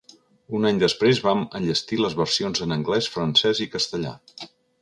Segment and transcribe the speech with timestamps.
[0.59, 4.19] Un any després vam enllestir les versions en anglès, francès i castellà.